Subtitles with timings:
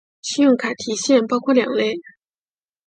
[0.23, 2.01] 信用卡提现包括两类。